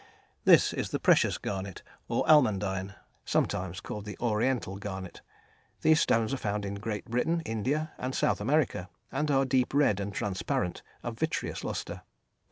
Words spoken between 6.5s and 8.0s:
in Great Britain, India,